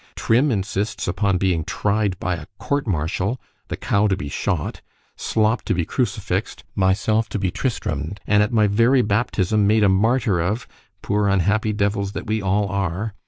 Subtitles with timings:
[0.15, 5.85] ——Trim insists upon being tried by a court martial—the cow to be shot—Slop to be
[5.85, 12.13] crucifix'd—myself to be tristram'd and at my very baptism made a martyr of;——poor unhappy devils
[12.13, 13.13] that we all are!